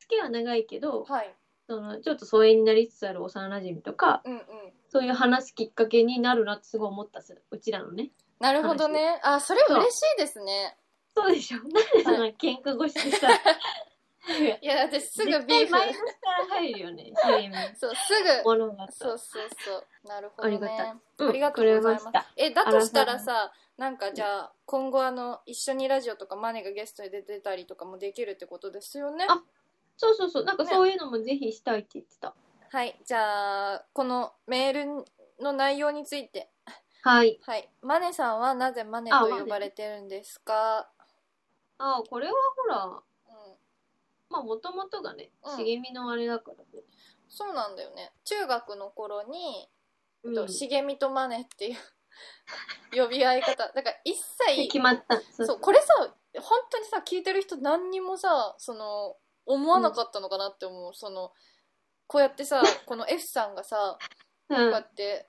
[0.00, 1.34] 付きは長いけどはい。
[1.66, 4.40] そのちょっと疎遠になりつつある幼馴染とかうんうん。
[4.88, 8.10] そういう話すきっかけになるなってすごい思ったうちらのね。
[8.38, 9.20] なるほどね。
[9.22, 10.76] あそれ嬉しいですね。
[11.16, 11.32] そう。
[11.32, 11.58] でしょ。
[11.58, 13.28] なんでその喧嘩腰でさ
[14.62, 15.68] いや私すぐ絶ビーフ。
[15.68, 17.12] イナスから入るよね
[17.76, 18.42] そうすぐ。
[18.92, 19.86] そうそうそう。
[20.04, 20.56] なるほどね。
[20.56, 20.88] ありがたい。
[21.28, 22.28] ありがとうございます。
[22.36, 29.26] えだとしたらさなんかじゃあ今後あの一緒にラジオとかマネがゲストで出てたりとかもできるってことですよね？
[29.28, 29.42] あ
[29.96, 30.44] そうそうそう。
[30.44, 32.34] なんかそういうのもぜひしたいって言ってた、
[32.70, 32.98] はい。
[33.04, 35.04] じゃあこのメール
[35.40, 36.50] の内容について。
[37.02, 37.38] はい。
[37.42, 37.68] はい。
[37.82, 40.88] マネさんはなぜマネと呼ばれてるんですか？
[41.76, 43.02] あこれはほらうん
[44.34, 45.56] まあもともとがねうん。
[45.56, 46.64] 茂みのあれだからね、
[47.28, 48.12] そうなんだよね。
[48.24, 49.68] 中学の頃に
[50.24, 50.34] うん。
[50.34, 51.76] と茂みとマネっていう
[53.00, 53.68] 呼び合い方。
[53.68, 55.20] だから一切決まった。
[55.20, 55.60] そうそう。
[55.60, 55.94] これさ
[56.40, 59.16] 本当にさ聞いてる人何にもさその
[59.46, 61.32] 思わなかったのかなって思う、その
[62.08, 63.98] こうやってさ この F さんがさ
[64.48, 65.28] うこうんやって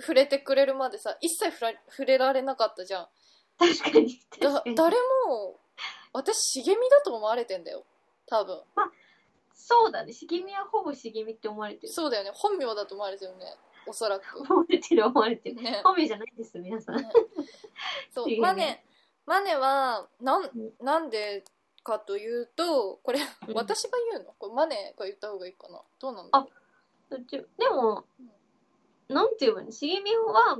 [0.00, 3.08] 触れてくれるまでさ一切触ら触れられなかったじゃん。
[3.58, 4.18] 確かに。
[4.40, 5.60] だ確かに誰も
[6.14, 7.84] 私茂みだと思われてんだよ
[8.26, 8.60] 多分。
[9.54, 10.12] そうだね。
[10.12, 11.92] 茂みはほぼ茂みって思われてる。
[11.92, 12.30] そうだよね。
[12.34, 13.46] 本名だと思われてるよね。
[13.86, 14.40] おそらく。
[14.40, 15.56] 思われてる思われてる。
[15.56, 15.80] ね。
[15.84, 16.96] 本名じゃないです皆さん。
[16.96, 17.08] ね。
[18.14, 18.40] そう。
[18.40, 18.84] マネ
[19.26, 20.84] マネはなんうん。
[20.84, 21.44] なんで
[21.82, 23.54] かというとこれうん。
[23.54, 24.32] 私が言うの？
[24.38, 25.80] これマネが言った方がいいかな。
[26.00, 26.48] どうなんだろ
[27.10, 27.16] う。
[27.16, 28.04] どっちでも
[29.08, 29.72] なんて言えばいいの？
[29.72, 30.58] 茂みは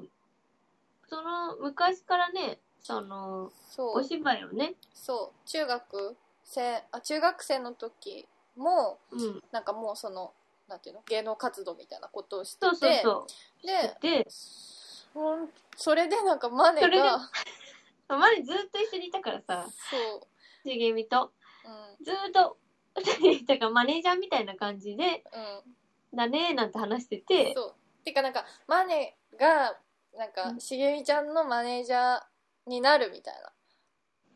[1.08, 3.98] その昔からねそのそう。
[4.00, 4.74] お芝居をね。
[4.94, 5.48] そう。
[5.48, 9.42] 中学生あ中学生の時もうん。
[9.50, 10.32] なんかもうその
[10.68, 11.02] なんていうの？
[11.08, 13.26] 芸能活動みたいなことをしてそうそうそ
[13.62, 13.66] う。
[14.02, 14.26] で
[15.76, 17.30] それでなんかマネが
[18.08, 19.66] 前に ずっと一緒にいたからさ。
[19.90, 20.20] そう、
[20.64, 21.32] 茂みと。
[21.98, 22.04] うん。
[22.04, 22.58] ずーっと
[22.96, 27.54] 二人でいたからマネージャーみたいな感じでうん、だねーなんて話してて。
[27.54, 27.74] そう。
[28.04, 29.78] てかなんかマネが
[30.14, 30.60] なんかうん。
[30.60, 32.22] 茂みちゃんのマネージャー
[32.66, 33.34] になるみたい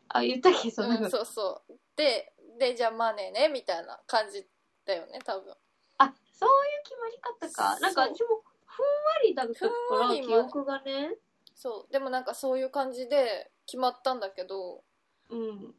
[0.09, 0.71] あ言ったっけ？
[0.71, 1.73] そな、んうん、そうそう。
[1.95, 4.45] ででじゃあマネねみたいな感じ
[4.85, 5.55] だよね多分。
[5.97, 7.79] あそういう決まり方か。
[7.79, 8.89] なんかそう私もふんわ
[9.23, 11.15] りだったかふんわりら記憶がね。
[11.55, 11.91] そう。
[11.91, 14.83] でもなんかそういう感じで決まったんだけど
[15.29, 15.75] うん。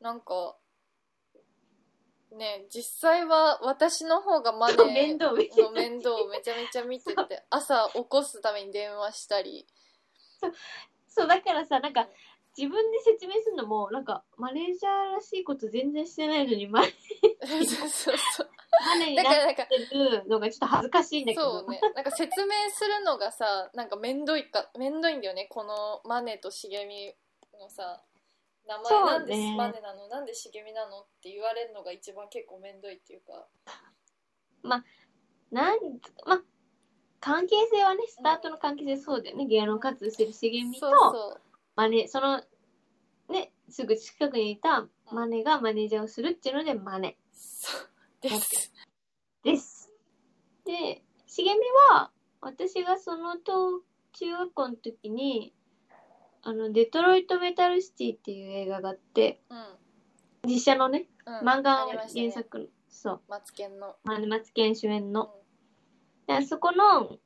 [0.00, 0.56] なんか
[2.30, 9.66] ね実際は私の方がマネそう面倒見ての面倒をめちゃめちゃ見てて 朝起こすために電話したり。
[11.08, 12.06] そうだからさなんか
[12.56, 16.88] 自分で説明するのもなんかマネージャーらしいこと全然してないのにマネ
[17.44, 18.50] そうそうそう。
[18.84, 21.60] マネにだなってるのがちょっと恥ずかしいんだけど。
[21.60, 21.80] そうね。
[21.94, 25.46] なんか説明するのがさなんかめんどいかめんどいんだよね。
[25.50, 27.14] このマネと茂み
[27.60, 28.02] のさ
[28.66, 30.08] 名前なんでマネなの？
[30.08, 31.00] なんで茂みなの？
[31.00, 33.46] って言われるのが一番結構めんどいっていうか。
[34.62, 34.84] なん
[36.26, 36.40] ま
[37.20, 39.46] 関係性はねスタートの関係性そうだよね。
[39.46, 41.40] 芸能活動してる茂みとそうそう
[41.76, 42.42] マネ、その、
[43.28, 47.16] ね、すぐ近くにいたマネがマネージャーをするっていうのでマネ
[48.22, 48.72] です。
[49.44, 49.92] です。
[50.64, 51.60] で、茂み
[51.90, 52.10] は、
[52.40, 55.54] 私がそのと中学校の時に、
[56.42, 65.12] あの、デトロイト・メタル・シティっていう映画があって、うん、実写のね、うん、漫画原作の、そう、マツケンの、まマツケン主演うん。
[65.12, 65.34] の。
[66.26, 67.18] で、そこの、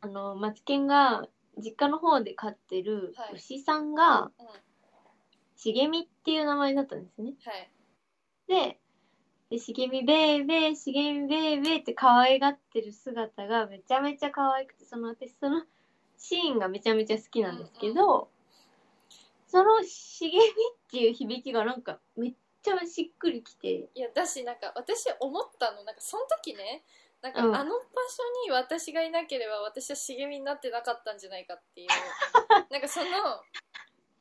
[0.00, 1.28] あの、マツケンが
[1.62, 3.34] 実家の方で飼ってるはい。
[3.34, 4.52] 牛さんが、うん、は
[5.56, 7.34] 茂みっていう名前だったんですね。
[7.52, 7.70] い。
[8.48, 8.80] で、
[9.50, 15.62] で茂みベーベー、茂みベーベーって可愛がってる姿がめちゃめちゃ可愛くて、その私その
[16.18, 18.28] シーンがめちゃめちゃ好きなんですけど、
[19.46, 20.42] その茂みっ
[20.90, 26.82] ていう響きがなんかめっちゃしっくりきて、いやだしなんか私思ったのなんかその時ね
[27.22, 27.54] なんかうん。
[27.56, 31.88] あの場所に私がいなければ私は茂みになってなかったんじゃないかっていう。
[32.70, 33.08] なんかその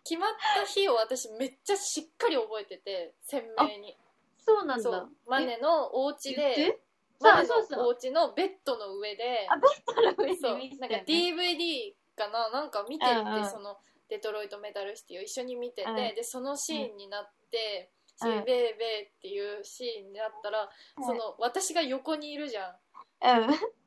[0.04, 3.98] 決まった日を私めっちゃしっかり覚えてて鮮明に。
[4.40, 4.84] そうなんだ。
[4.84, 5.10] そう。
[5.26, 6.66] マネのお家言って？
[6.66, 6.80] で
[7.20, 7.80] マネそうそう。
[7.80, 9.48] のお家のベッドの上で。
[9.50, 10.58] あ、ベッドの上そう。
[10.58, 12.50] に見てなんか DVD かな？
[12.50, 13.50] なんか見てて、うんうん。
[13.50, 13.78] その
[14.10, 15.96] デトロイト・メタル・シティを一緒に見てて、うん。
[15.96, 18.44] でそのシーンになって「うん。
[18.44, 20.70] ベーベー」っていうシーンになったら、
[21.06, 22.76] その私が横にいるじゃん。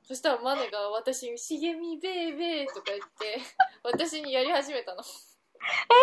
[0.07, 3.39] そしたらマネが私に「茂みベーベー」とか言って
[3.83, 5.05] 私にやり始めたの「え、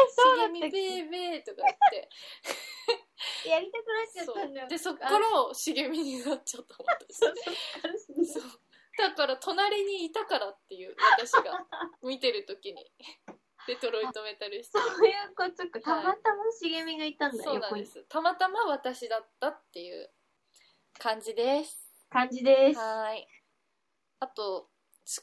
[0.10, 2.10] そうだ茂みベーベー」とか言って。
[3.46, 4.62] やりたくなっちゃっそたんだ。
[4.62, 4.66] よ。
[4.66, 4.70] う。
[4.70, 5.20] でそっか。
[5.20, 7.20] ら茂みになっちゃった私。
[8.34, 8.44] そう。
[8.98, 11.66] だから隣にいたからっていう私が
[12.02, 12.92] 見てる時に。
[13.68, 15.80] デトロイト・メタル・シティそういうことか。
[15.82, 17.76] たまたま茂みがいたんだ、そうなん。
[17.76, 18.04] です。
[18.10, 20.12] たまたま私だったっていう
[20.98, 22.80] 感じです感じです。
[22.80, 23.28] はーい。
[24.20, 24.68] あと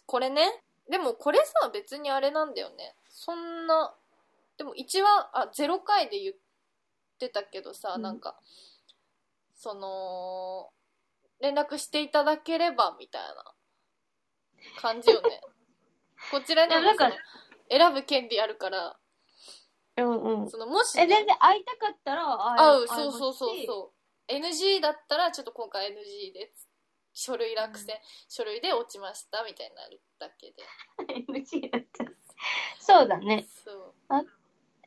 [0.06, 0.62] これね。
[0.90, 2.94] でもこれさ別にあれなんだよね。
[3.10, 3.94] そんな
[4.56, 6.34] でも1話あ0回で言っ
[7.18, 8.02] てたけどさ、うん。
[8.02, 8.36] なんか
[9.54, 10.70] その
[11.40, 13.54] 連絡していただければみたいな。
[14.80, 15.40] 感じよね。
[16.30, 16.82] こちらにも
[17.70, 18.98] 選ぶ権利あるから。
[19.98, 20.50] うんうん。
[20.50, 23.66] そのもし、え、全然会いたかったら合う会そうそうそうう。
[23.66, 23.92] そ
[24.28, 26.52] う NG だったらちょっと今回 NG で
[27.18, 27.96] 書類落選、
[28.28, 30.62] 書類で落ちましたみたいになるだけで
[31.42, 32.04] MC だった。
[32.78, 33.44] そうだね。
[33.64, 33.94] そう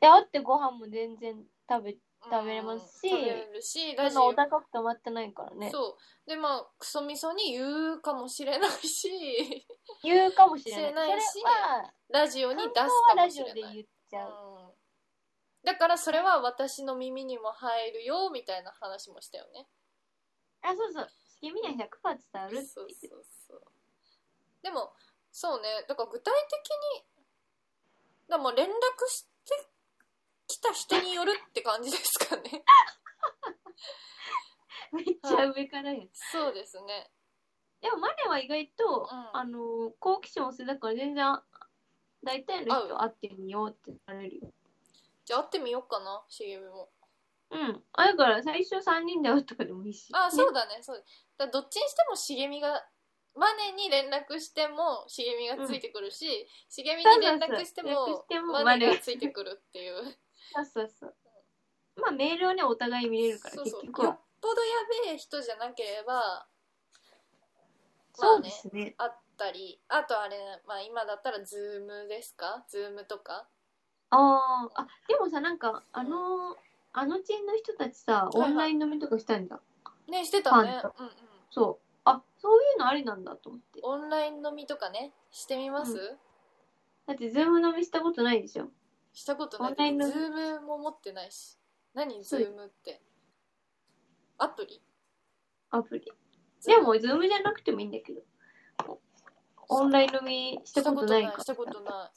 [0.00, 5.70] え、会ってご飯も全然食べ、食べれますしうん食べれるしラジオお高く止まってないからね。
[5.70, 9.10] そうでまあクソみそに言うかもしれないし
[10.02, 11.20] 言うかもしれない。
[11.20, 14.56] しそれは、ラジオに出すかラジオでもしれない言っちゃう。
[14.56, 14.72] うん
[15.64, 19.68] だからそれは私の耳にも入るよみたいな話もしたよね
[20.62, 21.08] あ、そうそう。
[21.50, 23.62] には100%伝わるってそうそうそう。
[24.62, 24.92] でも
[25.32, 25.84] そうね。
[25.88, 27.04] だから具体的に
[28.28, 28.70] だからもう連絡
[29.08, 29.68] して
[30.46, 32.64] きた人によるって感じですかね。
[34.92, 36.04] めっちゃ上からや。
[36.04, 36.08] ん。
[36.12, 37.10] そうですね。
[37.80, 39.36] でもマネは意外と、うん。
[39.36, 41.42] あの、好奇心旺盛だから全然、
[42.22, 44.52] 大体の人会ってみようってなれるよ。
[45.24, 46.90] じゃあ会ってみようかな茂みも
[47.52, 47.84] うん。
[47.92, 50.08] あだから最初3人で会うとかでもいいし。
[50.12, 51.04] あねそうだねそう
[51.36, 52.84] だどっちにしても茂みが
[53.34, 59.94] マネに連絡しても茂みがついてくるし、茂みに連絡してそうそうそう連絡もしてもマネがついてくるっていう
[60.54, 61.14] そうそうそう。
[62.00, 64.06] まあメールをね、お互い見れるから、そうそう結局は。
[64.08, 64.74] よっぽどや
[65.06, 66.46] べえ人じゃなければま
[68.14, 68.94] そうですね。
[68.98, 70.36] あったりあとあれ、
[70.66, 72.64] まあ、今だったらズームですか？
[72.68, 73.46] ズームとか？
[74.10, 76.54] ああ、あ、でもさ、なんか、あの、
[76.94, 79.60] あのチームの人たちさ、オンライン飲みとかしたんだ。
[80.08, 80.82] ねしてたね。
[80.98, 81.12] うんうん。
[81.50, 81.84] そう。
[82.04, 83.80] あ、そういうのありなんだと思って。
[83.82, 86.18] オンライン飲みとかねしてみます、う
[87.06, 88.68] だって、 Zoom 飲みしたことないでしょ。
[89.12, 89.70] したことない。
[89.70, 90.12] オンライン飲み。
[90.12, 91.56] Zoom も持ってないし。
[91.94, 93.00] 何 Zoom って？
[94.38, 94.82] アプリ？
[95.70, 96.12] アプリ。
[96.64, 98.22] でも、 Zoom じゃなくてもいいんだけど。
[99.68, 102.10] オンライン飲みしたことないからしたことな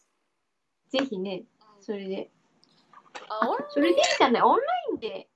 [0.89, 1.43] ぜひね、
[1.79, 2.31] それで。
[3.29, 4.41] あオンそれでいいじゃない。
[4.41, 5.29] オンラインで、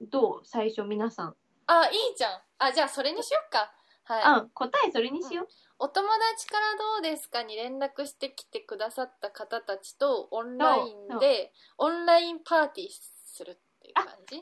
[0.00, 0.44] どう？
[0.44, 1.36] 最初皆さん。
[1.66, 3.70] あいいじゃんあじゃあそれにしよっか
[4.04, 5.48] はいうん、答えそれにしよう。
[5.78, 12.88] お友達からどうですかに連絡してきてくださった方たちとオンラインでオンラインパーティー
[13.26, 14.36] するっていう感じ？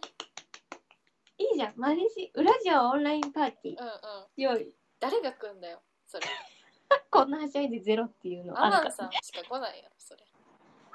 [1.38, 1.72] いいじゃん。
[1.76, 3.92] マネし、裏ジオオンラインパーティーうんうん
[4.36, 4.66] しようよ。
[5.00, 6.26] 誰が来んだよそれ
[7.10, 8.94] こんなはしゃいでゼロっていうのアマンあるから。
[8.94, 10.24] さんしか来ないやろそれ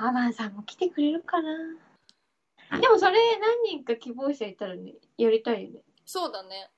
[0.08, 1.50] アマンさんも来てくれるかな。
[2.80, 5.82] でもそれ何人か希望者いたらね、やりたいよね。
[6.06, 6.70] そうだね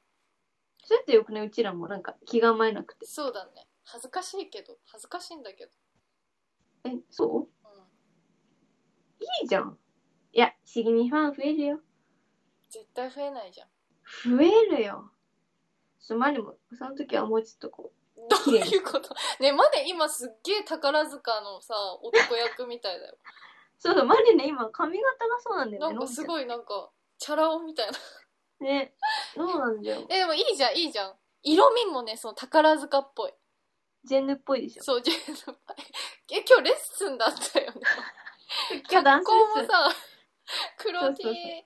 [0.83, 3.05] そうやってよくね、うちらもなんか気構えなくて。
[3.05, 5.71] そうだね恥ずかしいけど恥ずかしいんだけど、
[6.85, 7.67] え、そう？
[7.67, 7.85] うん、い
[9.45, 9.77] いじゃん。
[10.33, 11.79] いや、しぎみファン増えるよ。
[12.69, 13.67] 絶対増えないじゃん
[14.37, 15.11] 増えるよ。
[15.99, 17.93] そう、まあでも、その時はもうちょっとこ
[18.29, 19.13] どういうこと？
[19.39, 23.17] ねマネ今すっげえ宝塚のさ男役みたいだよう。
[23.79, 25.93] そうだ、マリね、今髪型がそうなんだよね。
[25.95, 27.97] なんかすごいなんかチャラ男みたいな
[28.67, 28.93] ね。
[29.35, 30.05] そうなんだよ。
[30.11, 33.33] えでもいいじゃんいいじゃん色味もねその宝塚っぽい
[34.05, 34.83] ジェンヌっぽいでしょ。
[34.83, 35.57] そうジェンヌ
[36.31, 37.81] え今日レッスンだったよね
[38.89, 39.95] 今日ダンス格好ですもさ
[40.77, 41.65] 黒 T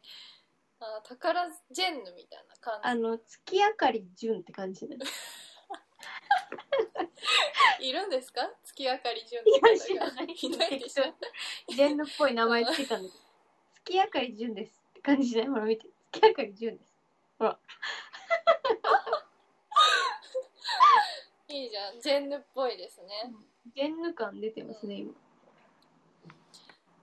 [0.80, 5.06] あ宝ジェンヌみたいな感あの、月明かり純って感じだね。
[7.80, 8.42] じ いるんですか？
[8.64, 10.26] 月明かり純いや知らない。
[10.34, 11.04] いないでしょ？
[11.70, 13.24] ジェンヌっぽい名前つけたんだけど。
[13.86, 15.52] 月明かり純ですって感じだよ。
[15.54, 15.88] ほら見て。
[16.12, 16.94] 月明かり純です。
[21.50, 22.02] いいじゃん。
[22.02, 23.32] ジェンヌっぽいですね。
[23.76, 25.14] ジェンヌ感出てますね、今。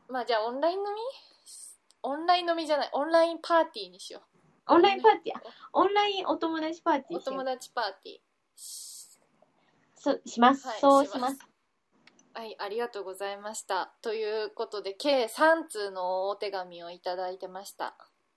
[0.09, 0.91] まあじゃあオンライン飲み？
[2.03, 2.91] オンライン飲みじゃない。
[2.93, 4.21] オンラインパーティーにしよ
[4.67, 7.41] オンラインパーティー、あオンラインお友達パーティーしようう。
[7.41, 8.21] お友達パーティー
[10.05, 10.67] そう、します。
[10.69, 11.39] はいそうします。
[12.35, 13.95] はい、ありがとうございました。
[14.03, 17.97] ということで、計3通のお手紙をいただいてました。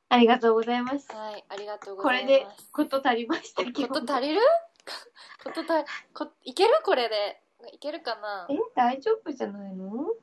[0.10, 1.12] ありがとうございます。
[1.14, 2.70] はい、ありがとうごこざいれでます。
[2.72, 3.64] こと足りました。
[3.66, 4.42] こと足りる？
[5.44, 6.80] ことたこいける？
[6.86, 7.42] これで。
[7.74, 8.48] いけるかな？
[8.50, 10.12] え、大丈夫じゃないの？
[10.12, 10.18] う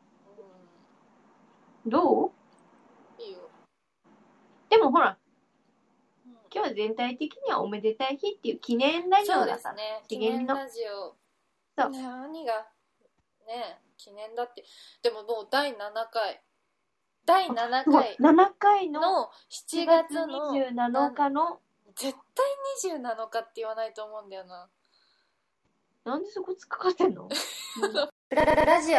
[1.87, 2.31] どう？
[3.21, 3.51] んいいよ。
[4.71, 5.19] でもほら、
[6.27, 9.75] うん今日は全体的にはおめでたい日っていう記念ラジそうオだから。
[9.75, 10.05] ですね。
[10.09, 11.17] 記念ラジオ。
[11.77, 12.53] そうね何が、
[13.47, 14.65] ね記念だって。
[15.03, 15.77] でももう第7
[16.13, 16.43] 回。
[17.27, 21.61] 第7そう回7回のの7 7月月の27日の、
[21.97, 24.69] 絶対27日って言わないと思うんだよな。
[26.05, 27.29] なんでそこ突っかかってんの？
[28.31, 28.99] ラララジオ